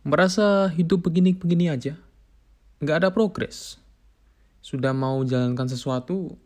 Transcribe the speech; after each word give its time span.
Merasa 0.00 0.72
hidup 0.72 1.04
begini-begini 1.04 1.68
aja? 1.68 1.92
Nggak 2.80 2.96
ada 3.04 3.08
progres. 3.12 3.76
Sudah 4.64 4.96
mau 4.96 5.20
jalankan 5.28 5.68
sesuatu, 5.68 6.40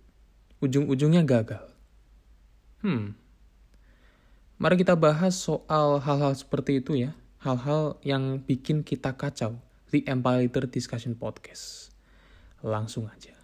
ujung-ujungnya 0.59 1.23
gagal. 1.23 1.62
Hmm. 2.82 3.14
Mari 4.59 4.82
kita 4.82 4.98
bahas 4.98 5.38
soal 5.38 6.03
hal-hal 6.03 6.35
seperti 6.35 6.82
itu 6.82 6.98
ya. 6.98 7.14
Hal-hal 7.38 8.03
yang 8.03 8.43
bikin 8.43 8.82
kita 8.82 9.14
kacau. 9.14 9.62
The 9.95 10.02
Empire 10.11 10.50
Discussion 10.66 11.14
Podcast. 11.14 11.95
Langsung 12.59 13.07
aja. 13.07 13.44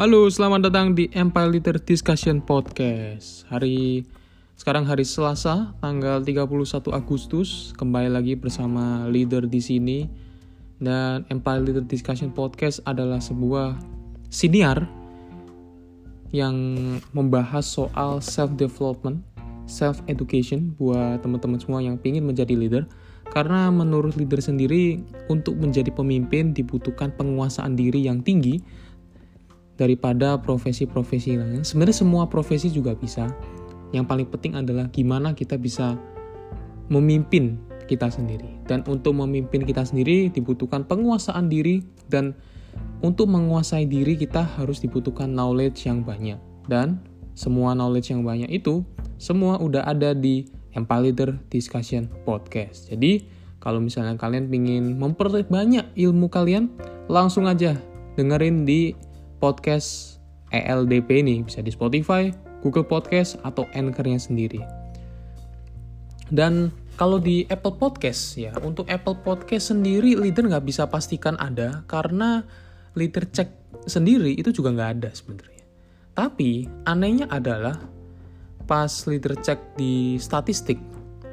Halo, 0.00 0.32
selamat 0.32 0.72
datang 0.72 0.96
di 0.96 1.12
Empire 1.12 1.60
Leader 1.60 1.76
Discussion 1.76 2.40
Podcast. 2.40 3.44
Hari 3.52 4.00
sekarang 4.56 4.88
hari 4.88 5.04
Selasa, 5.04 5.76
tanggal 5.76 6.24
31 6.24 6.88
Agustus, 6.88 7.76
kembali 7.76 8.08
lagi 8.08 8.32
bersama 8.32 9.04
leader 9.12 9.44
di 9.44 9.60
sini. 9.60 10.08
Dan 10.80 11.28
Empire 11.28 11.60
Leader 11.60 11.84
Discussion 11.84 12.32
Podcast 12.32 12.80
adalah 12.88 13.20
sebuah 13.20 13.76
siniar 14.32 14.88
yang 16.32 16.56
membahas 17.12 17.68
soal 17.68 18.24
self 18.24 18.56
development, 18.56 19.20
self 19.68 20.00
education 20.08 20.72
buat 20.80 21.20
teman-teman 21.20 21.60
semua 21.60 21.84
yang 21.84 22.00
ingin 22.00 22.24
menjadi 22.24 22.56
leader. 22.56 22.88
Karena 23.36 23.68
menurut 23.68 24.16
leader 24.16 24.40
sendiri, 24.40 24.96
untuk 25.28 25.60
menjadi 25.60 25.92
pemimpin 25.92 26.56
dibutuhkan 26.56 27.12
penguasaan 27.12 27.76
diri 27.76 28.08
yang 28.08 28.24
tinggi 28.24 28.64
daripada 29.80 30.36
profesi-profesi 30.36 31.40
lain. 31.40 31.64
Sebenarnya 31.64 31.96
semua 31.96 32.28
profesi 32.28 32.68
juga 32.68 32.92
bisa. 32.92 33.32
Yang 33.96 34.04
paling 34.04 34.28
penting 34.28 34.52
adalah 34.60 34.92
gimana 34.92 35.32
kita 35.32 35.56
bisa 35.56 35.96
memimpin 36.92 37.56
kita 37.88 38.12
sendiri. 38.12 38.60
Dan 38.68 38.84
untuk 38.84 39.16
memimpin 39.16 39.64
kita 39.64 39.88
sendiri 39.88 40.28
dibutuhkan 40.28 40.84
penguasaan 40.84 41.48
diri 41.48 41.80
dan 42.12 42.36
untuk 43.00 43.32
menguasai 43.32 43.88
diri 43.88 44.20
kita 44.20 44.44
harus 44.60 44.84
dibutuhkan 44.84 45.32
knowledge 45.32 45.88
yang 45.88 46.04
banyak. 46.04 46.36
Dan 46.68 47.00
semua 47.32 47.72
knowledge 47.72 48.12
yang 48.12 48.20
banyak 48.20 48.52
itu 48.52 48.84
semua 49.16 49.56
udah 49.56 49.88
ada 49.88 50.12
di 50.12 50.44
Empire 50.76 51.10
Leader 51.10 51.30
Discussion 51.48 52.06
Podcast. 52.28 52.92
Jadi 52.92 53.26
kalau 53.58 53.82
misalnya 53.82 54.14
kalian 54.14 54.52
ingin 54.52 54.96
memperbanyak 54.96 55.92
ilmu 55.98 56.30
kalian, 56.30 56.70
langsung 57.10 57.50
aja 57.50 57.74
dengerin 58.14 58.64
di 58.64 58.94
podcast 59.40 60.20
ELDP 60.52 61.24
ini 61.24 61.40
bisa 61.40 61.64
di 61.64 61.72
Spotify, 61.72 62.28
Google 62.60 62.84
Podcast 62.84 63.40
atau 63.40 63.64
Anchor-nya 63.72 64.20
sendiri. 64.20 64.60
Dan 66.30 66.70
kalau 66.94 67.18
di 67.18 67.48
Apple 67.48 67.80
Podcast 67.80 68.36
ya, 68.36 68.52
untuk 68.60 68.86
Apple 68.86 69.18
Podcast 69.24 69.72
sendiri 69.72 70.14
leader 70.14 70.46
nggak 70.46 70.68
bisa 70.68 70.86
pastikan 70.86 71.34
ada 71.40 71.82
karena 71.88 72.44
leader 72.94 73.24
cek 73.26 73.48
sendiri 73.88 74.36
itu 74.36 74.52
juga 74.52 74.70
nggak 74.76 74.90
ada 75.00 75.10
sebenarnya. 75.10 75.64
Tapi 76.14 76.68
anehnya 76.84 77.26
adalah 77.32 77.80
pas 78.68 78.92
leader 79.08 79.34
cek 79.34 79.80
di 79.80 80.20
statistik, 80.20 80.78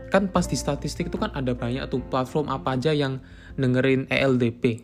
kan 0.10 0.32
pas 0.32 0.48
di 0.48 0.56
statistik 0.58 1.12
itu 1.12 1.20
kan 1.20 1.30
ada 1.36 1.54
banyak 1.54 1.84
tuh 1.92 2.02
platform 2.08 2.50
apa 2.50 2.80
aja 2.80 2.96
yang 2.96 3.22
dengerin 3.60 4.08
ELDP 4.10 4.82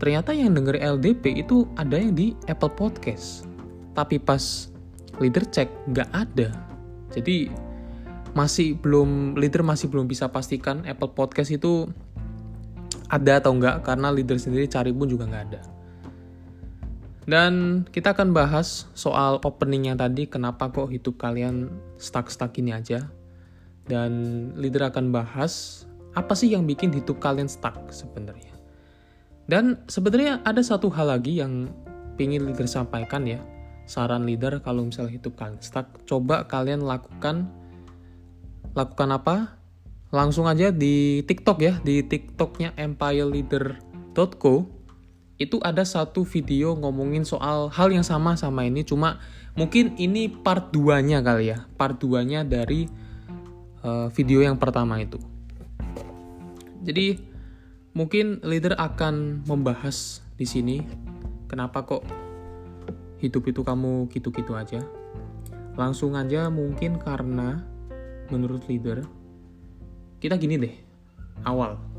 ternyata 0.00 0.32
yang 0.32 0.56
denger 0.56 0.80
LDP 0.80 1.44
itu 1.44 1.68
ada 1.76 2.00
yang 2.00 2.16
di 2.16 2.32
Apple 2.48 2.72
Podcast. 2.72 3.44
Tapi 3.92 4.16
pas 4.16 4.72
leader 5.20 5.44
cek 5.44 5.68
nggak 5.92 6.08
ada. 6.16 6.48
Jadi 7.12 7.52
masih 8.32 8.80
belum 8.80 9.36
leader 9.36 9.60
masih 9.60 9.92
belum 9.92 10.08
bisa 10.08 10.32
pastikan 10.32 10.88
Apple 10.88 11.12
Podcast 11.12 11.52
itu 11.52 11.92
ada 13.12 13.44
atau 13.44 13.52
enggak 13.52 13.84
karena 13.84 14.08
leader 14.08 14.40
sendiri 14.40 14.64
cari 14.64 14.88
pun 14.88 15.04
juga 15.04 15.28
nggak 15.28 15.44
ada. 15.52 15.62
Dan 17.28 17.84
kita 17.92 18.16
akan 18.16 18.32
bahas 18.32 18.88
soal 18.96 19.36
opening 19.44 19.92
yang 19.92 20.00
tadi 20.00 20.24
kenapa 20.24 20.72
kok 20.72 20.88
hidup 20.88 21.20
kalian 21.20 21.68
stuck-stuck 22.00 22.56
ini 22.56 22.72
aja. 22.72 23.04
Dan 23.84 24.10
leader 24.56 24.88
akan 24.88 25.12
bahas 25.12 25.84
apa 26.16 26.32
sih 26.32 26.56
yang 26.56 26.64
bikin 26.64 26.88
hidup 26.88 27.20
kalian 27.20 27.50
stuck 27.50 27.76
sebenarnya 27.92 28.59
dan 29.50 29.82
sebenarnya 29.90 30.38
ada 30.46 30.62
satu 30.62 30.86
hal 30.94 31.10
lagi 31.10 31.42
yang 31.42 31.66
ingin 32.22 32.46
leader 32.46 32.70
sampaikan 32.70 33.26
ya. 33.26 33.42
Saran 33.90 34.22
leader 34.22 34.62
kalau 34.62 34.86
misalnya 34.86 35.18
hidup 35.18 35.34
kalian 35.34 35.58
stuck, 35.58 35.90
coba 36.06 36.46
kalian 36.46 36.86
lakukan 36.86 37.50
lakukan 38.78 39.10
apa? 39.10 39.58
Langsung 40.14 40.46
aja 40.46 40.70
di 40.70 41.26
TikTok 41.26 41.58
ya, 41.58 41.82
di 41.82 42.06
TikToknya 42.06 42.78
empireleader.co 42.78 44.54
itu 45.40 45.56
ada 45.64 45.82
satu 45.82 46.22
video 46.22 46.76
ngomongin 46.78 47.26
soal 47.26 47.72
hal 47.72 47.88
yang 47.90 48.04
sama 48.04 48.36
sama 48.36 48.68
ini 48.68 48.84
cuma 48.84 49.18
mungkin 49.56 49.96
ini 49.96 50.28
part 50.30 50.70
2-nya 50.70 51.26
kali 51.26 51.50
ya. 51.50 51.66
Part 51.74 51.98
2-nya 51.98 52.46
dari 52.46 52.86
uh, 53.82 54.06
video 54.14 54.46
yang 54.46 54.60
pertama 54.60 55.02
itu. 55.02 55.18
Jadi 56.84 57.29
Mungkin 57.92 58.42
leader 58.46 58.78
akan 58.78 59.44
membahas 59.44 60.22
di 60.38 60.46
sini 60.46 60.76
kenapa 61.50 61.82
kok 61.84 62.06
hidup 63.18 63.44
itu 63.50 63.60
kamu 63.60 64.08
gitu-gitu 64.14 64.54
aja. 64.54 64.80
Langsung 65.74 66.14
aja 66.14 66.48
mungkin 66.48 66.98
karena 67.02 67.60
menurut 68.30 68.66
leader 68.70 69.02
kita 70.22 70.38
gini 70.38 70.56
deh. 70.60 70.74
Awal 71.44 71.90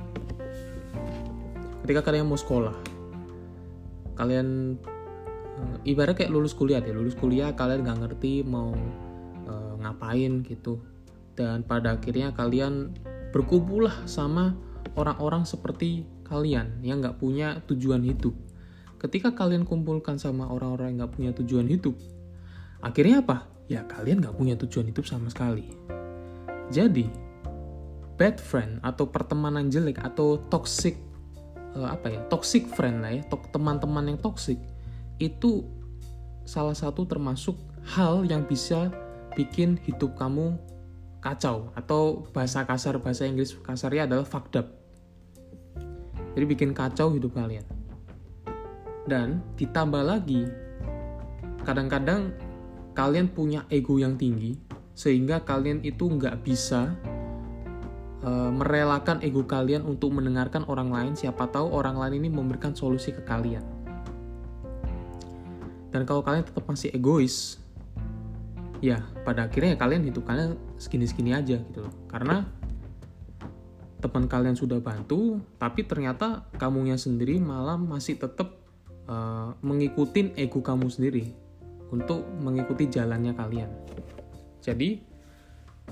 ketika 1.82 2.08
kalian 2.08 2.30
mau 2.30 2.38
sekolah 2.38 2.78
kalian 4.16 4.78
uh, 5.60 5.78
ibarat 5.84 6.14
kayak 6.14 6.32
lulus 6.32 6.54
kuliah 6.54 6.80
deh 6.80 6.94
lulus 6.94 7.18
kuliah 7.18 7.52
kalian 7.58 7.84
nggak 7.84 8.00
ngerti 8.06 8.46
mau 8.46 8.72
uh, 9.50 9.74
ngapain 9.82 10.46
gitu 10.46 10.80
dan 11.34 11.66
pada 11.66 11.98
akhirnya 11.98 12.32
kalian 12.32 12.94
berkumpul 13.34 13.90
lah 13.90 13.98
sama 14.06 14.54
orang-orang 14.96 15.48
seperti 15.48 16.08
kalian 16.28 16.80
yang 16.84 17.04
nggak 17.04 17.20
punya 17.20 17.60
tujuan 17.68 18.04
hidup. 18.04 18.36
Ketika 19.02 19.34
kalian 19.34 19.66
kumpulkan 19.66 20.22
sama 20.22 20.48
orang-orang 20.48 20.94
yang 20.94 20.98
nggak 21.06 21.14
punya 21.16 21.32
tujuan 21.34 21.68
hidup, 21.68 21.96
akhirnya 22.84 23.26
apa? 23.26 23.50
Ya 23.66 23.88
kalian 23.88 24.22
nggak 24.22 24.36
punya 24.38 24.56
tujuan 24.60 24.92
hidup 24.92 25.08
sama 25.08 25.32
sekali. 25.32 25.74
Jadi, 26.72 27.10
bad 28.22 28.38
friend 28.38 28.78
atau 28.86 29.10
pertemanan 29.10 29.74
jelek 29.74 29.98
atau 29.98 30.38
toxic 30.54 30.94
uh, 31.74 31.90
apa 31.90 32.12
ya 32.12 32.22
toxic 32.30 32.68
friend 32.70 33.02
lah 33.02 33.12
ya 33.18 33.24
teman-teman 33.52 34.14
yang 34.14 34.20
toxic 34.22 34.62
itu 35.18 35.66
salah 36.46 36.78
satu 36.78 37.06
termasuk 37.06 37.58
hal 37.98 38.26
yang 38.30 38.46
bisa 38.46 38.94
bikin 39.34 39.80
hidup 39.88 40.14
kamu 40.20 40.54
kacau 41.22 41.70
atau 41.78 42.26
bahasa 42.34 42.66
kasar 42.66 42.98
bahasa 43.02 43.30
Inggris 43.30 43.54
kasarnya 43.62 44.10
adalah 44.10 44.26
fucked 44.26 44.58
up 44.58 44.81
jadi 46.34 46.46
bikin 46.48 46.72
kacau 46.72 47.12
hidup 47.12 47.36
kalian. 47.36 47.66
Dan 49.06 49.42
ditambah 49.58 50.04
lagi, 50.06 50.48
kadang-kadang 51.68 52.32
kalian 52.96 53.28
punya 53.32 53.66
ego 53.68 53.98
yang 53.98 54.16
tinggi, 54.16 54.56
sehingga 54.94 55.42
kalian 55.42 55.82
itu 55.82 56.08
nggak 56.08 56.46
bisa 56.46 56.96
uh, 58.24 58.52
merelakan 58.54 59.20
ego 59.26 59.44
kalian 59.44 59.84
untuk 59.84 60.14
mendengarkan 60.16 60.64
orang 60.70 60.94
lain. 60.94 61.14
Siapa 61.18 61.50
tahu 61.50 61.74
orang 61.74 61.98
lain 61.98 62.24
ini 62.24 62.30
memberikan 62.30 62.72
solusi 62.78 63.12
ke 63.12 63.24
kalian. 63.26 63.64
Dan 65.92 66.08
kalau 66.08 66.24
kalian 66.24 66.48
tetap 66.48 66.64
masih 66.64 66.88
egois, 66.96 67.60
ya 68.80 69.04
pada 69.28 69.52
akhirnya 69.52 69.76
ya 69.76 69.80
kalian 69.80 70.08
hidup 70.08 70.24
kalian 70.24 70.56
segini-segini 70.80 71.36
aja 71.36 71.60
gitu 71.60 71.84
loh. 71.84 71.94
Karena 72.08 72.48
teman 74.02 74.26
kalian 74.26 74.58
sudah 74.58 74.82
bantu, 74.82 75.38
tapi 75.62 75.86
ternyata 75.86 76.50
kamunya 76.58 76.98
sendiri 76.98 77.38
malah 77.38 77.78
masih 77.78 78.18
tetap 78.18 78.58
uh, 79.06 79.14
eh, 79.14 79.50
mengikuti 79.62 80.34
ego 80.34 80.66
kamu 80.66 80.90
sendiri 80.90 81.30
untuk 81.94 82.26
mengikuti 82.42 82.90
jalannya 82.90 83.38
kalian. 83.38 83.70
Jadi, 84.66 84.98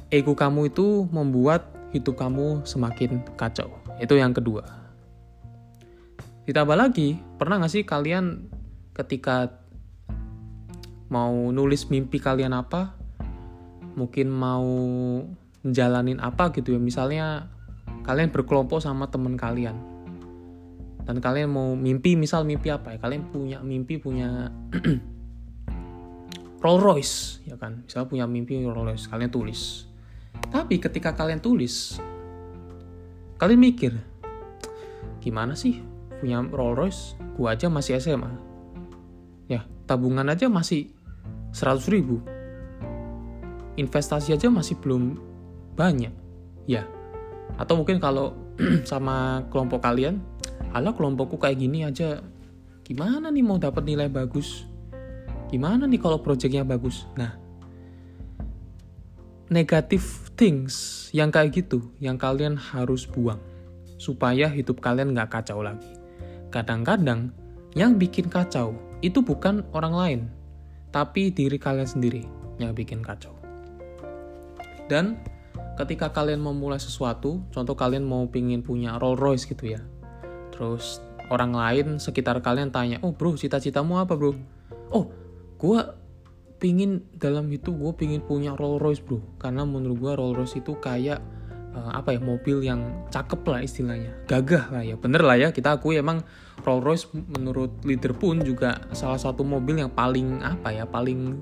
ego 0.09 0.33
kamu 0.33 0.73
itu 0.73 1.05
membuat 1.13 1.69
hidup 1.93 2.17
kamu 2.17 2.65
semakin 2.65 3.21
kacau. 3.37 3.69
Itu 4.01 4.17
yang 4.17 4.33
kedua. 4.33 4.65
Ditambah 6.49 6.77
lagi, 6.77 7.21
pernah 7.37 7.61
nggak 7.61 7.73
sih 7.73 7.83
kalian 7.85 8.49
ketika 8.97 9.53
mau 11.13 11.33
nulis 11.53 11.85
mimpi 11.93 12.17
kalian 12.17 12.57
apa, 12.57 12.97
mungkin 13.93 14.31
mau 14.31 14.65
jalanin 15.61 16.17
apa 16.23 16.49
gitu 16.55 16.73
ya, 16.73 16.79
misalnya 16.79 17.51
kalian 18.09 18.33
berkelompok 18.33 18.81
sama 18.81 19.05
teman 19.05 19.37
kalian. 19.37 19.77
Dan 21.05 21.21
kalian 21.21 21.53
mau 21.53 21.77
mimpi 21.77 22.17
misal 22.17 22.41
mimpi 22.41 22.73
apa 22.73 22.97
ya? 22.97 22.97
Kalian 22.97 23.29
punya 23.29 23.61
mimpi 23.61 24.01
punya 24.01 24.49
Rolls 26.65 26.81
Royce 26.81 27.15
ya 27.45 27.53
kan? 27.61 27.85
Misalnya 27.85 28.09
punya 28.09 28.25
mimpi 28.25 28.65
Rolls 28.65 28.97
Royce 28.97 29.05
kalian 29.05 29.29
tulis. 29.29 29.85
Tapi 30.49 30.81
ketika 30.81 31.13
kalian 31.13 31.37
tulis 31.37 32.01
kalian 33.37 33.61
mikir 33.61 33.93
gimana 35.21 35.53
sih 35.53 35.85
punya 36.17 36.41
Rolls 36.49 36.77
Royce? 36.77 37.01
Gua 37.37 37.53
aja 37.53 37.69
masih 37.69 38.01
SMA 38.01 38.33
ya 39.45 39.69
tabungan 39.85 40.25
aja 40.25 40.49
masih 40.49 40.89
100 41.53 41.93
ribu. 41.93 42.25
Investasi 43.77 44.33
aja 44.33 44.49
masih 44.49 44.81
belum 44.81 45.17
banyak. 45.77 46.13
Ya 46.69 46.89
atau 47.55 47.73
mungkin 47.79 47.97
kalau 47.97 48.35
sama 48.89 49.47
kelompok 49.49 49.81
kalian 49.81 50.21
ala 50.75 50.93
kelompokku 50.93 51.39
kayak 51.39 51.57
gini 51.57 51.87
aja. 51.87 52.21
Gimana 52.85 53.29
nih 53.29 53.45
mau 53.45 53.61
dapat 53.61 53.85
nilai 53.85 54.09
bagus? 54.09 54.65
Gimana 55.49 55.85
nih 55.85 56.01
kalau 56.01 56.21
projectnya 56.21 56.65
bagus? 56.65 57.05
Nah 57.13 57.37
negative 59.49 60.29
things 60.37 61.09
yang 61.09 61.33
kayak 61.33 61.57
gitu 61.57 61.89
yang 61.97 62.21
kalian 62.21 62.53
harus 62.53 63.09
buang 63.09 63.41
supaya 63.97 64.45
hidup 64.45 64.77
kalian 64.77 65.17
nggak 65.17 65.41
kacau 65.41 65.65
lagi. 65.65 65.89
Kadang-kadang 66.53 67.33
yang 67.73 67.97
bikin 67.97 68.29
kacau 68.29 68.77
itu 69.01 69.21
bukan 69.21 69.65
orang 69.73 69.93
lain 69.93 70.21
tapi 70.89 71.29
diri 71.29 71.57
kalian 71.57 71.89
sendiri 71.89 72.23
yang 72.61 72.73
bikin 72.77 73.01
kacau. 73.01 73.33
Dan 74.89 75.17
ketika 75.79 76.11
kalian 76.11 76.43
mau 76.43 76.51
mulai 76.51 76.75
sesuatu, 76.75 77.39
contoh 77.55 77.75
kalian 77.79 78.03
mau 78.03 78.27
pingin 78.27 78.59
punya 78.59 78.99
Rolls 78.99 79.15
Royce 79.15 79.45
gitu 79.47 79.71
ya, 79.71 79.79
terus 80.51 80.99
orang 81.31 81.55
lain 81.55 81.87
sekitar 82.03 82.43
kalian 82.43 82.67
tanya, 82.67 82.99
oh 82.99 83.15
bro 83.15 83.39
cita-citamu 83.39 83.95
apa 83.95 84.19
bro? 84.19 84.35
Oh, 84.91 85.07
gue 85.55 85.79
pingin 86.59 87.07
dalam 87.15 87.47
itu 87.47 87.71
gue 87.71 87.95
pingin 87.95 88.19
punya 88.19 88.59
Rolls 88.59 88.83
Royce 88.83 88.99
bro, 88.99 89.23
karena 89.39 89.63
menurut 89.63 89.97
gue 90.03 90.11
Rolls 90.19 90.35
Royce 90.35 90.59
itu 90.59 90.75
kayak 90.83 91.23
uh, 91.71 91.95
apa 91.95 92.11
ya 92.11 92.19
mobil 92.19 92.59
yang 92.59 93.07
cakep 93.07 93.39
lah 93.47 93.63
istilahnya, 93.63 94.11
gagah 94.27 94.67
lah 94.75 94.83
ya, 94.83 94.99
bener 94.99 95.23
lah 95.23 95.39
ya 95.39 95.55
kita 95.55 95.79
akui 95.79 95.95
emang 95.95 96.27
Rolls 96.67 96.83
Royce 96.83 97.05
menurut 97.15 97.79
leader 97.87 98.11
pun 98.11 98.43
juga 98.43 98.83
salah 98.91 99.15
satu 99.15 99.47
mobil 99.47 99.79
yang 99.79 99.95
paling 99.95 100.43
apa 100.43 100.75
ya 100.75 100.83
paling 100.83 101.39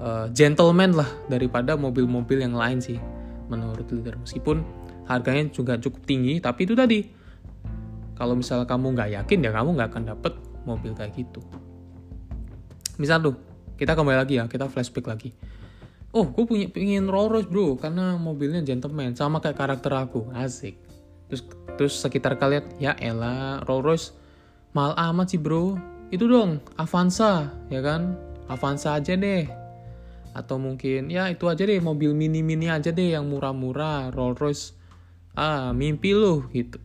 uh, 0.00 0.32
gentleman 0.32 0.96
lah 0.96 1.10
daripada 1.28 1.76
mobil-mobil 1.76 2.40
yang 2.40 2.56
lain 2.56 2.80
sih 2.80 2.96
menurut 3.50 3.84
leader. 3.90 4.16
Meskipun 4.16 4.62
harganya 5.10 5.50
juga 5.50 5.74
cukup 5.76 6.06
tinggi 6.06 6.38
tapi 6.38 6.64
itu 6.64 6.78
tadi 6.78 7.02
kalau 8.14 8.38
misalnya 8.38 8.68
kamu 8.68 8.94
nggak 8.94 9.10
yakin 9.16 9.38
ya 9.42 9.50
kamu 9.50 9.68
nggak 9.74 9.88
akan 9.90 10.04
dapet 10.14 10.32
mobil 10.62 10.94
kayak 10.94 11.12
gitu. 11.18 11.42
Misal 13.00 13.18
tuh 13.24 13.34
kita 13.74 13.98
kembali 13.98 14.18
lagi 14.22 14.38
ya 14.38 14.46
kita 14.46 14.70
flashback 14.70 15.10
lagi. 15.10 15.34
Oh 16.14 16.26
gue 16.30 16.44
punya 16.46 16.66
pingin 16.70 17.10
Rolls 17.10 17.30
Royce 17.30 17.50
bro 17.50 17.74
karena 17.74 18.14
mobilnya 18.18 18.62
gentleman 18.62 19.18
sama 19.18 19.42
kayak 19.42 19.58
karakter 19.58 19.92
aku 19.98 20.30
asik. 20.36 20.78
Terus 21.26 21.42
terus 21.74 21.94
sekitar 21.98 22.38
kalian 22.38 22.66
ya 22.78 22.94
Ella 22.98 23.62
Rolls 23.66 23.82
Royce 23.82 24.06
mahal 24.76 24.94
amat 25.10 25.34
sih 25.34 25.40
bro. 25.40 25.74
Itu 26.10 26.26
dong 26.26 26.62
Avanza 26.78 27.50
ya 27.70 27.82
kan? 27.82 28.14
Avanza 28.50 28.98
aja 28.98 29.14
deh 29.14 29.59
atau 30.30 30.56
mungkin 30.62 31.10
ya 31.10 31.26
itu 31.26 31.50
aja 31.50 31.66
deh 31.66 31.82
mobil 31.82 32.14
mini 32.14 32.40
mini 32.40 32.70
aja 32.70 32.94
deh 32.94 33.18
yang 33.18 33.26
murah-murah 33.26 34.14
Rolls 34.14 34.38
Royce 34.38 34.64
ah 35.34 35.74
mimpi 35.74 36.14
lo 36.14 36.46
gitu. 36.50 36.78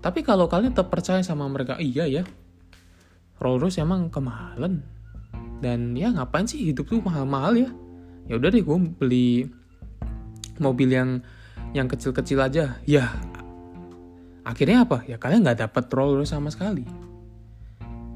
Tapi 0.00 0.22
kalau 0.22 0.46
kalian 0.46 0.70
tetap 0.70 0.92
percaya 0.92 1.20
sama 1.24 1.50
mereka 1.50 1.76
iya 1.82 2.06
ya. 2.06 2.22
Rolls 3.42 3.60
Royce 3.60 3.82
emang 3.82 4.08
kemahalan. 4.08 4.80
Dan 5.56 5.96
ya 5.96 6.12
ngapain 6.12 6.44
sih 6.44 6.60
hidup 6.72 6.88
tuh 6.88 7.00
mahal-mahal 7.00 7.56
ya? 7.56 7.70
Ya 8.28 8.36
udah 8.36 8.48
deh 8.52 8.60
gue 8.60 8.78
beli 9.00 9.48
mobil 10.60 10.92
yang 10.92 11.24
yang 11.72 11.88
kecil-kecil 11.90 12.38
aja. 12.40 12.78
Ya 12.86 13.12
akhirnya 14.46 14.86
apa? 14.86 15.02
Ya 15.04 15.18
kalian 15.18 15.42
nggak 15.42 15.68
dapat 15.68 15.84
Rolls 15.92 16.16
Royce 16.22 16.32
sama 16.32 16.52
sekali. 16.52 16.86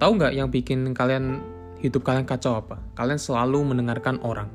Tahu 0.00 0.10
nggak 0.16 0.32
yang 0.32 0.48
bikin 0.48 0.96
kalian 0.96 1.42
hidup 1.80 2.04
kalian 2.04 2.28
kacau 2.28 2.60
apa? 2.60 2.80
Kalian 2.94 3.16
selalu 3.20 3.74
mendengarkan 3.74 4.20
orang. 4.20 4.48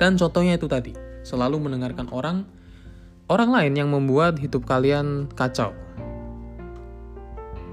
Dan 0.00 0.14
contohnya 0.16 0.56
itu 0.56 0.70
tadi, 0.70 0.94
selalu 1.26 1.58
mendengarkan 1.58 2.06
orang 2.14 2.46
orang 3.26 3.50
lain 3.50 3.72
yang 3.74 3.88
membuat 3.90 4.38
hidup 4.38 4.62
kalian 4.64 5.26
kacau. 5.34 5.74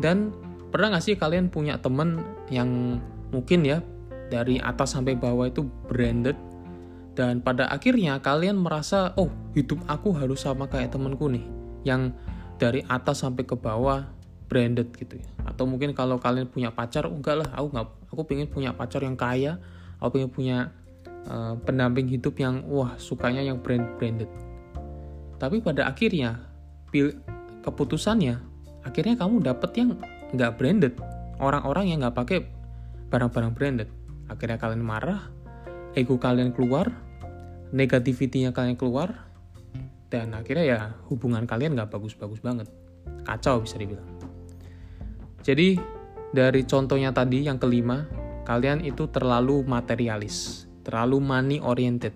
Dan 0.01 0.33
pernah 0.73 0.97
gak 0.97 1.05
sih 1.05 1.15
kalian 1.15 1.53
punya 1.53 1.77
temen 1.77 2.25
yang 2.49 2.97
mungkin 3.29 3.61
ya 3.61 3.85
dari 4.33 4.57
atas 4.57 4.97
sampai 4.97 5.13
bawah 5.13 5.45
itu 5.45 5.61
branded 5.85 6.33
dan 7.13 7.45
pada 7.45 7.69
akhirnya 7.69 8.17
kalian 8.17 8.57
merasa 8.57 9.13
oh 9.21 9.29
hidup 9.53 9.77
aku 9.85 10.17
harus 10.17 10.41
sama 10.41 10.65
kayak 10.65 10.89
temenku 10.89 11.29
nih 11.29 11.45
yang 11.85 12.09
dari 12.57 12.81
atas 12.89 13.21
sampai 13.21 13.45
ke 13.45 13.53
bawah 13.53 14.09
branded 14.47 14.91
gitu 14.95 15.19
ya. 15.19 15.27
Atau 15.47 15.65
mungkin 15.65 15.95
kalau 15.95 16.19
kalian 16.19 16.47
punya 16.47 16.69
pacar 16.69 17.07
enggak 17.07 17.43
lah 17.43 17.49
aku 17.55 17.67
nggak 17.73 17.87
aku 18.13 18.21
pengen 18.27 18.47
punya 18.47 18.71
pacar 18.75 19.01
yang 19.01 19.17
kaya 19.17 19.57
aku 19.97 20.19
pengen 20.19 20.31
punya 20.31 20.57
uh, 21.27 21.55
pendamping 21.63 22.07
hidup 22.07 22.35
yang 22.39 22.63
wah 22.67 22.95
sukanya 22.99 23.41
yang 23.41 23.59
brand 23.59 23.85
branded. 23.97 24.29
Tapi 25.39 25.59
pada 25.59 25.89
akhirnya 25.89 26.39
pil 26.93 27.15
keputusannya 27.63 28.39
akhirnya 28.83 29.15
kamu 29.17 29.43
dapet 29.43 29.71
yang 29.79 29.89
nggak 30.35 30.51
branded. 30.59 30.93
Orang-orang 31.41 31.91
yang 31.91 31.99
nggak 32.05 32.15
pakai 32.15 32.39
barang-barang 33.09 33.51
branded. 33.55 33.89
Akhirnya 34.29 34.61
kalian 34.61 34.83
marah 34.83 35.33
ego 35.93 36.17
kalian 36.17 36.55
keluar 36.55 36.89
negativitinya 37.73 38.53
kalian 38.53 38.77
keluar 38.77 39.29
dan 40.13 40.29
akhirnya 40.37 40.65
ya 40.65 40.79
hubungan 41.09 41.49
kalian 41.49 41.73
nggak 41.73 41.89
bagus-bagus 41.89 42.37
banget. 42.39 42.69
Kacau 43.25 43.65
bisa 43.65 43.81
dibilang 43.81 44.12
jadi 45.43 45.75
dari 46.31 46.63
contohnya 46.63 47.11
tadi 47.11 47.43
yang 47.45 47.59
kelima, 47.59 48.07
kalian 48.47 48.81
itu 48.81 49.11
terlalu 49.11 49.61
materialis, 49.67 50.65
terlalu 50.87 51.19
money 51.19 51.59
oriented. 51.59 52.15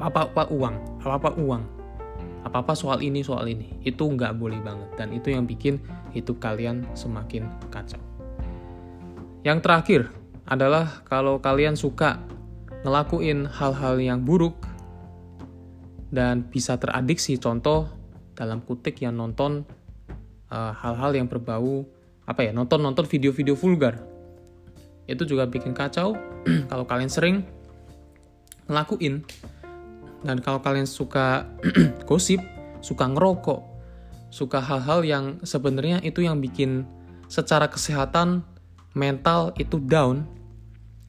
Apa-apa 0.00 0.48
uang, 0.48 1.04
apa-apa 1.04 1.36
uang. 1.36 1.62
Apa-apa 2.48 2.72
soal 2.72 3.04
ini, 3.04 3.20
soal 3.20 3.46
ini. 3.52 3.76
Itu 3.84 4.08
nggak 4.08 4.40
boleh 4.40 4.58
banget. 4.64 4.90
Dan 4.96 5.12
itu 5.12 5.28
yang 5.28 5.44
bikin 5.44 5.76
hidup 6.16 6.40
kalian 6.40 6.88
semakin 6.96 7.44
kacau. 7.68 8.00
Yang 9.44 9.58
terakhir 9.62 10.00
adalah 10.48 11.04
kalau 11.04 11.38
kalian 11.44 11.76
suka 11.76 12.18
ngelakuin 12.82 13.44
hal-hal 13.44 14.00
yang 14.00 14.24
buruk 14.24 14.56
dan 16.08 16.48
bisa 16.48 16.80
teradiksi 16.80 17.36
contoh 17.36 17.90
dalam 18.32 18.64
kutik 18.64 19.02
yang 19.04 19.18
nonton 19.18 19.68
hal-hal 20.48 21.10
uh, 21.12 21.16
yang 21.16 21.28
berbau 21.28 21.84
apa 22.28 22.44
ya 22.44 22.52
nonton 22.52 22.80
nonton 22.80 23.04
video-video 23.04 23.56
vulgar. 23.56 24.00
Itu 25.08 25.24
juga 25.24 25.48
bikin 25.48 25.72
kacau. 25.72 26.16
Kalau 26.70 26.84
kalian 26.84 27.08
sering 27.08 27.44
ngelakuin 28.68 29.24
dan 30.22 30.44
kalau 30.44 30.60
kalian 30.60 30.84
suka 30.84 31.48
gosip 32.08 32.42
suka 32.84 33.08
ngerokok 33.08 33.64
suka 34.28 34.60
hal-hal 34.60 35.00
yang 35.08 35.24
sebenarnya 35.40 36.04
itu 36.04 36.20
yang 36.20 36.36
bikin 36.38 36.84
secara 37.32 37.64
kesehatan 37.68 38.44
mental 38.92 39.56
itu 39.56 39.80
down 39.80 40.28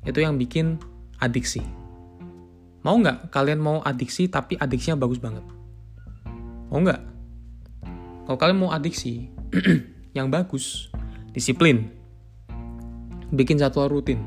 itu 0.08 0.24
yang 0.24 0.40
bikin 0.40 0.80
adiksi. 1.20 1.60
Mau 2.80 2.96
nggak 2.96 3.28
kalian 3.36 3.60
mau 3.60 3.84
adiksi 3.84 4.32
tapi 4.32 4.56
adiksinya 4.56 4.96
bagus 4.96 5.20
banget? 5.20 5.44
Mau 6.72 6.80
nggak 6.80 7.02
kalau 8.30 8.38
kalian 8.38 8.62
mau 8.62 8.70
adiksi 8.70 9.26
yang 10.18 10.30
bagus, 10.30 10.94
disiplin. 11.34 11.90
Bikin 13.34 13.58
jadwal 13.58 13.90
rutin. 13.90 14.22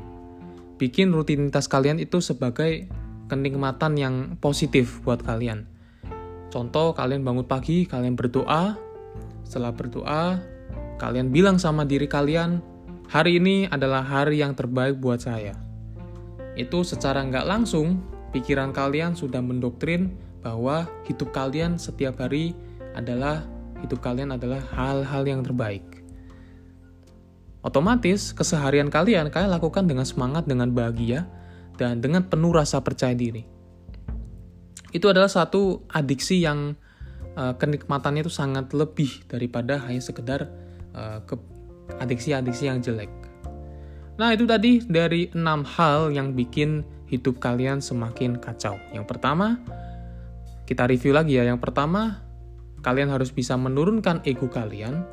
Bikin 0.75 1.15
rutinitas 1.15 1.71
kalian 1.71 2.03
itu 2.03 2.19
sebagai 2.19 2.91
kenikmatan 3.31 3.95
yang 3.95 4.15
positif 4.43 4.99
buat 5.07 5.23
kalian. 5.23 5.63
Contoh, 6.51 6.91
kalian 6.91 7.23
bangun 7.23 7.47
pagi, 7.47 7.87
kalian 7.87 8.19
berdoa. 8.19 8.75
Setelah 9.47 9.71
berdoa, 9.71 10.35
kalian 10.99 11.31
bilang 11.31 11.55
sama 11.55 11.87
diri 11.87 12.11
kalian, 12.11 12.59
hari 13.07 13.39
ini 13.39 13.71
adalah 13.71 14.03
hari 14.03 14.43
yang 14.43 14.51
terbaik 14.51 14.99
buat 14.99 15.23
saya. 15.23 15.55
Itu 16.59 16.83
secara 16.83 17.23
nggak 17.23 17.47
langsung, 17.47 18.03
pikiran 18.35 18.75
kalian 18.75 19.15
sudah 19.15 19.39
mendoktrin 19.39 20.11
bahwa 20.43 20.91
hidup 21.07 21.31
kalian 21.31 21.79
setiap 21.79 22.19
hari 22.19 22.51
adalah 22.99 23.52
hidup 23.83 23.99
kalian 23.99 24.33
adalah 24.33 24.63
hal-hal 24.73 25.23
yang 25.27 25.43
terbaik. 25.43 25.83
Otomatis, 27.63 28.31
keseharian 28.31 28.87
kalian 28.87 29.31
kalian 29.31 29.51
lakukan 29.51 29.87
dengan 29.87 30.07
semangat, 30.07 30.47
dengan 30.47 30.71
bahagia, 30.71 31.27
dan 31.75 31.99
dengan 31.99 32.27
penuh 32.27 32.51
rasa 32.55 32.79
percaya 32.79 33.15
diri. 33.15 33.43
Itu 34.95 35.11
adalah 35.11 35.29
satu 35.29 35.83
adiksi 35.91 36.43
yang 36.43 36.75
uh, 37.35 37.53
kenikmatannya 37.59 38.23
itu 38.23 38.33
sangat 38.33 38.71
lebih 38.71 39.27
daripada 39.27 39.79
hanya 39.83 40.01
sekedar 40.01 40.47
ke 41.25 41.33
adiksi-adiksi 41.97 42.69
yang 42.69 42.77
jelek. 42.77 43.09
Nah, 44.21 44.29
itu 44.29 44.45
tadi 44.45 44.77
dari 44.85 45.33
enam 45.33 45.65
hal 45.65 46.13
yang 46.13 46.37
bikin 46.37 46.85
hidup 47.09 47.41
kalian 47.41 47.81
semakin 47.81 48.37
kacau. 48.37 48.77
Yang 48.93 49.09
pertama, 49.09 49.57
kita 50.69 50.85
review 50.85 51.17
lagi 51.17 51.41
ya. 51.41 51.49
Yang 51.49 51.65
pertama, 51.65 52.21
kalian 52.83 53.09
harus 53.09 53.31
bisa 53.31 53.55
menurunkan 53.55 54.21
ego 54.27 54.51
kalian. 54.51 55.07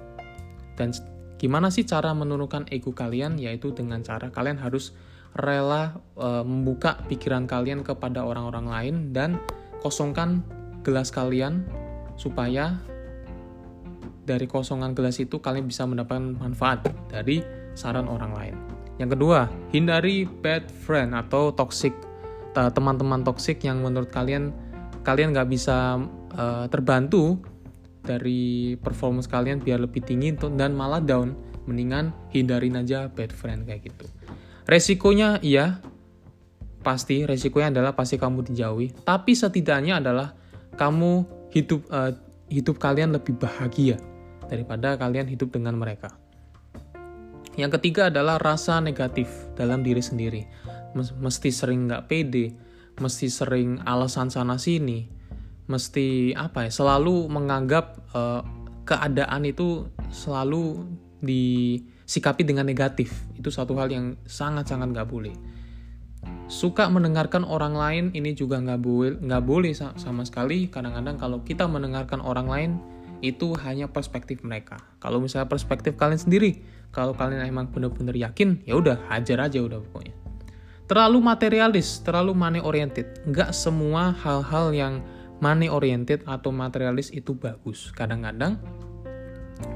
Dan 0.75 0.91
gimana 1.39 1.71
sih 1.71 1.87
cara 1.87 2.13
menurunkan 2.13 2.69
ego 2.75 2.93
kalian? 2.93 3.39
Yaitu 3.39 3.73
dengan 3.73 4.03
cara 4.03 4.29
kalian 4.29 4.59
harus 4.59 4.93
rela 5.39 6.03
e, 6.19 6.43
membuka 6.43 6.99
pikiran 7.07 7.47
kalian 7.47 7.87
kepada 7.87 8.27
orang-orang 8.27 8.67
lain 8.67 8.95
dan 9.15 9.39
kosongkan 9.79 10.43
gelas 10.83 11.15
kalian 11.15 11.63
supaya 12.19 12.83
dari 14.27 14.51
kosongan 14.51 14.93
gelas 14.93 15.23
itu 15.23 15.39
kalian 15.39 15.71
bisa 15.71 15.87
mendapatkan 15.87 16.37
manfaat 16.37 16.91
dari 17.09 17.41
saran 17.79 18.11
orang 18.11 18.33
lain. 18.35 18.55
Yang 19.01 19.17
kedua, 19.17 19.49
hindari 19.73 20.29
bad 20.29 20.69
friend 20.69 21.17
atau 21.17 21.55
toxic 21.57 21.95
teman-teman 22.53 23.23
toxic 23.23 23.63
yang 23.63 23.81
menurut 23.81 24.11
kalian 24.11 24.51
kalian 25.07 25.33
nggak 25.33 25.49
bisa 25.49 26.03
uh, 26.35 26.67
terbantu 26.69 27.39
dari 28.11 28.75
performance 28.75 29.31
kalian 29.31 29.63
biar 29.63 29.79
lebih 29.79 30.03
tinggi 30.03 30.35
dan 30.59 30.75
malah 30.75 30.99
down. 30.99 31.39
Mendingan 31.71 32.11
hindarin 32.35 32.75
aja 32.83 33.07
bad 33.07 33.31
friend 33.31 33.71
kayak 33.71 33.87
gitu. 33.87 34.11
Resikonya 34.67 35.39
iya, 35.47 35.79
pasti 36.83 37.23
resikonya 37.23 37.71
adalah 37.71 37.95
pasti 37.95 38.19
kamu 38.19 38.51
dijauhi. 38.51 38.91
Tapi 39.07 39.33
setidaknya 39.39 40.03
adalah 40.03 40.35
kamu 40.75 41.29
hidup 41.55 41.87
uh, 41.95 42.11
hidup 42.51 42.83
kalian 42.83 43.15
lebih 43.15 43.39
bahagia 43.39 44.01
daripada 44.51 44.99
kalian 44.99 45.31
hidup 45.31 45.55
dengan 45.55 45.79
mereka. 45.79 46.19
Yang 47.55 47.79
ketiga 47.79 48.11
adalah 48.11 48.43
rasa 48.43 48.83
negatif 48.83 49.31
dalam 49.55 49.87
diri 49.87 50.03
sendiri. 50.03 50.43
Mesti 50.97 51.55
sering 51.55 51.87
nggak 51.87 52.11
pede, 52.11 52.51
mesti 52.99 53.31
sering 53.31 53.79
alasan 53.87 54.33
sana 54.33 54.59
sini, 54.59 55.07
mesti 55.71 56.35
apa 56.35 56.67
ya? 56.67 56.71
Selalu 56.75 57.31
menganggap 57.31 58.03
uh, 58.11 58.43
keadaan 58.83 59.47
itu 59.47 59.87
selalu 60.11 60.83
disikapi 61.23 62.43
dengan 62.43 62.67
negatif. 62.67 63.15
Itu 63.39 63.55
satu 63.55 63.79
hal 63.79 63.95
yang 63.95 64.19
sangat-sangat 64.27 64.91
nggak 64.91 65.09
boleh. 65.09 65.35
Suka 66.51 66.91
mendengarkan 66.91 67.47
orang 67.47 67.79
lain 67.79 68.05
ini 68.13 68.35
juga 68.35 68.59
nggak 68.59 68.81
boleh 68.83 69.15
nggak 69.23 69.45
boleh 69.47 69.73
sama 69.73 70.27
sekali. 70.27 70.67
Kadang-kadang 70.67 71.17
kalau 71.17 71.39
kita 71.47 71.71
mendengarkan 71.71 72.19
orang 72.19 72.49
lain 72.51 72.71
itu 73.23 73.55
hanya 73.63 73.87
perspektif 73.87 74.43
mereka. 74.43 74.81
Kalau 74.99 75.21
misalnya 75.21 75.47
perspektif 75.47 75.95
kalian 75.95 76.21
sendiri, 76.21 76.61
kalau 76.91 77.15
kalian 77.15 77.45
emang 77.47 77.69
benar-benar 77.71 78.17
yakin, 78.17 78.65
ya 78.65 78.75
udah 78.81 78.97
hajar 79.13 79.47
aja 79.47 79.61
udah 79.61 79.79
pokoknya. 79.79 80.17
Terlalu 80.91 81.19
materialis, 81.23 82.03
terlalu 82.03 82.35
money 82.35 82.59
oriented. 82.59 83.23
Nggak 83.29 83.55
semua 83.55 84.11
hal-hal 84.11 84.75
yang 84.75 84.95
money 85.41 85.67
oriented 85.73 86.23
atau 86.29 86.53
materialis 86.53 87.11
itu 87.11 87.35
bagus. 87.37 87.91
Kadang-kadang 87.97 88.61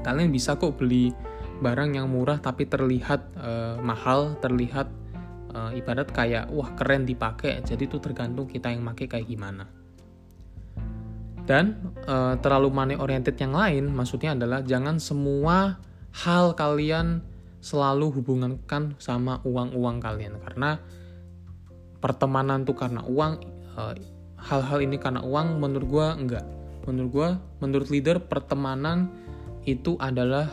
kalian 0.01 0.29
bisa 0.33 0.57
kok 0.57 0.77
beli 0.77 1.13
barang 1.61 1.97
yang 1.97 2.09
murah 2.09 2.37
tapi 2.41 2.69
terlihat 2.69 3.21
uh, 3.37 3.77
mahal, 3.81 4.37
terlihat 4.39 4.87
uh, 5.53 5.71
ibarat 5.73 6.09
kayak 6.13 6.49
wah 6.53 6.71
keren 6.77 7.03
dipakai. 7.03 7.65
Jadi 7.65 7.89
itu 7.89 7.97
tergantung 7.97 8.45
kita 8.45 8.69
yang 8.69 8.85
pakai 8.85 9.05
kayak 9.09 9.27
gimana. 9.27 9.65
Dan 11.45 11.93
uh, 12.09 12.37
terlalu 12.41 12.73
money 12.73 12.95
oriented 12.97 13.37
yang 13.37 13.53
lain 13.53 13.93
maksudnya 13.93 14.33
adalah 14.33 14.65
jangan 14.65 14.97
semua 14.97 15.77
hal 16.25 16.57
kalian 16.57 17.21
selalu 17.61 18.21
hubungkan 18.21 18.93
sama 19.01 19.41
uang-uang 19.45 19.97
kalian 19.97 20.37
karena 20.41 20.81
pertemanan 22.01 22.61
tuh 22.61 22.77
karena 22.77 23.01
uang 23.05 23.41
hal-hal 24.45 24.79
ini 24.85 25.01
karena 25.01 25.25
uang 25.25 25.57
menurut 25.57 25.87
gue 25.89 26.07
enggak. 26.21 26.45
Menurut 26.85 27.09
gue 27.11 27.29
menurut 27.65 27.87
leader 27.89 28.21
pertemanan 28.21 29.09
itu 29.65 29.97
adalah 29.97 30.45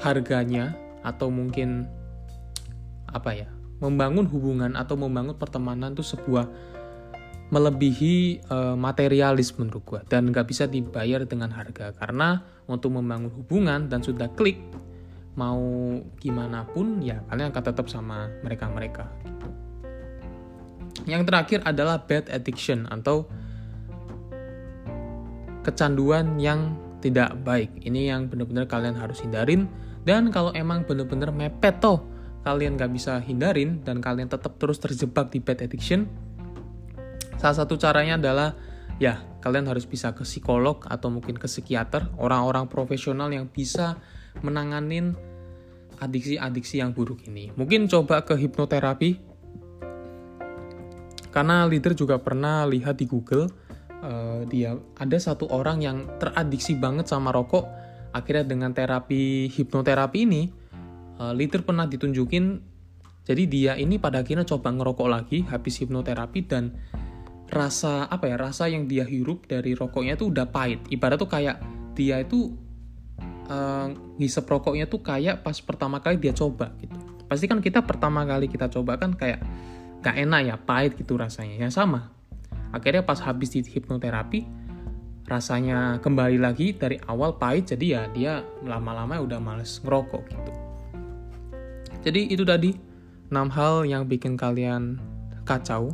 harganya 0.00 0.72
atau 1.04 1.28
mungkin 1.28 1.84
apa 3.12 3.30
ya 3.32 3.48
membangun 3.78 4.24
hubungan 4.24 4.72
atau 4.72 4.96
membangun 4.96 5.36
pertemanan 5.36 5.92
itu 5.92 6.04
sebuah 6.04 6.48
melebihi 7.46 8.42
uh, 8.50 8.74
materialis 8.74 9.54
menurut 9.54 9.84
gue 9.86 10.00
dan 10.10 10.32
nggak 10.32 10.48
bisa 10.48 10.64
dibayar 10.66 11.22
dengan 11.28 11.52
harga. 11.52 11.92
Karena 11.94 12.40
untuk 12.66 12.96
membangun 12.96 13.30
hubungan 13.30 13.86
dan 13.86 14.02
sudah 14.02 14.32
klik 14.34 14.58
mau 15.36 15.60
gimana 16.16 16.64
pun 16.64 17.04
ya 17.04 17.20
kalian 17.28 17.52
akan 17.52 17.64
tetap 17.68 17.86
sama 17.92 18.32
mereka-mereka. 18.40 19.06
Yang 21.04 21.28
terakhir 21.28 21.60
adalah 21.68 22.00
bad 22.08 22.32
addiction 22.32 22.88
atau 22.88 23.28
kecanduan 25.60 26.40
yang 26.40 26.78
tidak 27.04 27.36
baik. 27.44 27.68
Ini 27.84 28.16
yang 28.16 28.32
benar-benar 28.32 28.64
kalian 28.64 28.96
harus 28.96 29.20
hindarin 29.20 29.68
dan 30.08 30.32
kalau 30.32 30.54
emang 30.56 30.88
benar-benar 30.88 31.34
mepet 31.34 31.82
toh 31.82 32.06
kalian 32.46 32.78
nggak 32.78 32.94
bisa 32.94 33.18
hindarin 33.20 33.82
dan 33.82 33.98
kalian 33.98 34.30
tetap 34.30 34.54
terus 34.56 34.78
terjebak 34.78 35.34
di 35.34 35.42
bad 35.42 35.66
addiction, 35.66 36.06
Salah 37.36 37.62
satu 37.62 37.76
caranya 37.76 38.16
adalah 38.16 38.56
ya 38.96 39.20
kalian 39.44 39.68
harus 39.68 39.84
bisa 39.84 40.16
ke 40.16 40.24
psikolog 40.24 40.82
atau 40.88 41.12
mungkin 41.12 41.36
ke 41.36 41.46
psikiater, 41.46 42.08
orang-orang 42.16 42.66
profesional 42.66 43.28
yang 43.28 43.46
bisa 43.46 44.00
menanganin 44.40 45.14
adiksi-adiksi 46.00 46.80
yang 46.80 46.96
buruk 46.96 47.24
ini. 47.28 47.52
Mungkin 47.56 47.88
coba 47.88 48.24
ke 48.24 48.36
hipnoterapi. 48.36 49.25
Karena 51.36 51.68
leader 51.68 51.92
juga 51.92 52.16
pernah 52.16 52.64
lihat 52.64 52.96
di 52.96 53.04
Google 53.04 53.44
uh, 54.00 54.40
dia 54.48 54.72
ada 54.96 55.18
satu 55.20 55.52
orang 55.52 55.84
yang 55.84 56.08
teradiksi 56.16 56.80
banget 56.80 57.12
sama 57.12 57.28
rokok. 57.28 57.68
Akhirnya 58.16 58.48
dengan 58.48 58.72
terapi 58.72 59.52
hipnoterapi 59.52 60.18
ini, 60.24 60.48
uh, 61.20 61.36
leader 61.36 61.60
pernah 61.60 61.84
ditunjukin. 61.84 62.64
Jadi 63.28 63.42
dia 63.52 63.76
ini 63.76 64.00
pada 64.00 64.24
akhirnya 64.24 64.48
coba 64.48 64.72
ngerokok 64.72 65.08
lagi 65.12 65.44
habis 65.44 65.76
hipnoterapi 65.84 66.40
dan 66.48 66.72
rasa 67.52 68.08
apa 68.08 68.32
ya 68.32 68.40
rasa 68.40 68.66
yang 68.72 68.88
dia 68.88 69.04
hirup 69.04 69.44
dari 69.44 69.74
rokoknya 69.76 70.18
tuh 70.18 70.34
udah 70.34 70.50
pahit 70.50 70.82
ibarat 70.90 71.18
tuh 71.18 71.30
kayak 71.30 71.62
dia 71.94 72.22
itu 72.22 72.54
uh, 73.46 73.86
ngisep 74.18 74.46
rokoknya 74.46 74.90
tuh 74.90 74.98
kayak 74.98 75.46
pas 75.46 75.54
pertama 75.62 76.02
kali 76.02 76.18
dia 76.18 76.34
coba 76.34 76.74
gitu 76.82 76.98
pasti 77.26 77.46
kan 77.46 77.62
kita 77.62 77.82
pertama 77.86 78.26
kali 78.26 78.50
kita 78.50 78.66
coba 78.70 78.98
kan 78.98 79.14
kayak 79.14 79.42
gak 80.06 80.14
enak 80.14 80.40
ya 80.46 80.54
pahit 80.54 80.94
gitu 80.94 81.18
rasanya 81.18 81.66
ya 81.66 81.68
sama 81.74 82.14
akhirnya 82.70 83.02
pas 83.02 83.18
habis 83.18 83.50
di 83.50 83.66
hipnoterapi 83.66 84.46
rasanya 85.26 85.98
kembali 85.98 86.38
lagi 86.38 86.70
dari 86.78 87.02
awal 87.10 87.34
pahit 87.34 87.74
jadi 87.74 87.86
ya 87.90 88.02
dia 88.14 88.32
lama-lama 88.62 89.18
udah 89.18 89.42
males 89.42 89.82
ngerokok 89.82 90.22
gitu 90.30 90.52
jadi 92.06 92.20
itu 92.30 92.46
tadi 92.46 92.70
6 93.26 93.34
hal 93.34 93.82
yang 93.90 94.06
bikin 94.06 94.38
kalian 94.38 95.02
kacau 95.42 95.90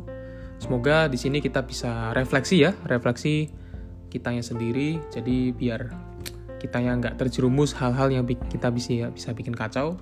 Semoga 0.63 1.11
di 1.11 1.19
sini 1.19 1.43
kita 1.43 1.59
bisa 1.67 2.15
refleksi 2.15 2.63
ya, 2.63 2.71
refleksi 2.87 3.51
kitanya 4.07 4.39
sendiri. 4.39 4.95
Jadi 5.11 5.51
biar 5.51 5.91
kita 6.63 6.79
yang 6.79 7.03
nggak 7.03 7.19
terjerumus 7.19 7.75
hal-hal 7.75 8.07
yang 8.07 8.23
kita 8.23 8.71
bisa 8.71 9.11
bisa 9.11 9.35
bikin 9.35 9.51
kacau. 9.51 9.99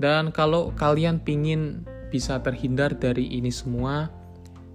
Dan 0.00 0.32
kalau 0.32 0.72
kalian 0.72 1.20
pingin 1.20 1.84
bisa 2.12 2.40
terhindar 2.42 2.96
dari 2.96 3.26
ini 3.32 3.50
semua, 3.50 4.10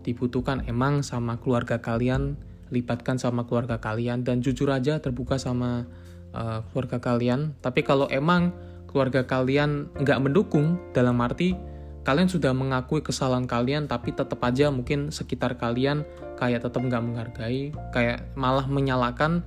dibutuhkan 0.03 0.65
emang 0.67 1.05
sama 1.05 1.38
keluarga 1.39 1.79
kalian, 1.79 2.35
lipatkan 2.71 3.19
sama 3.19 3.45
keluarga 3.45 3.77
kalian 3.77 4.23
dan 4.23 4.39
jujur 4.39 4.71
aja 4.71 5.00
terbuka 5.00 5.35
sama 5.38 5.85
uh, 6.31 6.63
keluarga 6.71 6.97
kalian. 7.00 7.53
Tapi 7.59 7.83
kalau 7.83 8.07
emang 8.07 8.55
keluarga 8.91 9.23
kalian 9.23 9.88
nggak 9.95 10.19
mendukung 10.19 10.75
dalam 10.91 11.15
arti 11.23 11.55
kalian 12.01 12.27
sudah 12.27 12.51
mengakui 12.51 13.05
kesalahan 13.05 13.45
kalian 13.45 13.85
tapi 13.85 14.11
tetap 14.11 14.41
aja 14.41 14.73
mungkin 14.73 15.13
sekitar 15.13 15.55
kalian 15.55 16.03
kayak 16.35 16.65
tetap 16.65 16.81
nggak 16.81 17.00
menghargai 17.01 17.71
kayak 17.93 18.25
malah 18.33 18.65
menyalahkan 18.65 19.45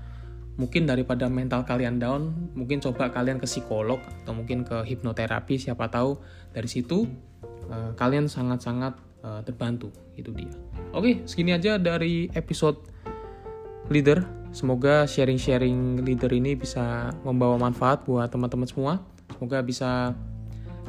mungkin 0.54 0.86
daripada 0.86 1.26
mental 1.26 1.66
kalian 1.66 1.98
down 1.98 2.30
mungkin 2.54 2.78
coba 2.78 3.10
kalian 3.10 3.42
ke 3.42 3.46
psikolog 3.50 3.98
atau 4.22 4.32
mungkin 4.38 4.62
ke 4.62 4.86
hipnoterapi 4.86 5.58
siapa 5.58 5.90
tahu 5.90 6.22
dari 6.54 6.70
situ 6.70 7.10
uh, 7.70 7.90
kalian 7.96 8.28
sangat-sangat 8.28 8.96
uh, 9.24 9.40
terbantu 9.42 9.90
itu 10.14 10.30
dia. 10.32 10.52
Oke 10.92 11.24
segini 11.24 11.56
aja 11.56 11.80
dari 11.80 12.28
episode 12.36 12.78
leader. 13.88 14.24
Semoga 14.54 15.02
sharing-sharing 15.02 16.06
leader 16.06 16.30
ini 16.30 16.54
bisa 16.54 17.10
membawa 17.26 17.58
manfaat 17.58 18.06
buat 18.06 18.30
teman-teman 18.30 18.70
semua. 18.70 19.02
Semoga 19.34 19.58
bisa 19.66 20.14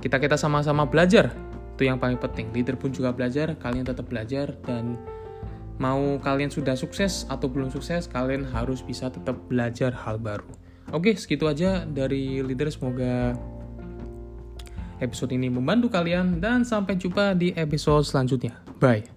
kita 0.06 0.22
kita 0.22 0.38
sama-sama 0.38 0.86
belajar. 0.86 1.34
Itu 1.74 1.90
yang 1.90 1.98
paling 1.98 2.22
penting. 2.22 2.54
Leader 2.54 2.78
pun 2.78 2.94
juga 2.94 3.10
belajar 3.10 3.58
kalian 3.58 3.90
tetap 3.90 4.06
belajar 4.06 4.54
dan 4.70 5.02
mau 5.82 6.22
kalian 6.22 6.48
sudah 6.48 6.78
sukses 6.78 7.28
atau 7.28 7.52
belum 7.52 7.68
sukses 7.68 8.08
kalian 8.08 8.48
harus 8.48 8.80
bisa 8.80 9.10
tetap 9.10 9.36
belajar 9.50 9.92
hal 9.92 10.22
baru. 10.22 10.48
Oke 10.94 11.18
segitu 11.18 11.50
aja 11.50 11.84
dari 11.90 12.46
leader. 12.46 12.70
Semoga 12.70 13.34
episode 15.00 15.32
ini 15.36 15.52
membantu 15.52 15.92
kalian 15.92 16.40
dan 16.40 16.64
sampai 16.64 16.96
jumpa 17.00 17.36
di 17.36 17.52
episode 17.56 18.06
selanjutnya. 18.08 18.56
Bye. 18.80 19.15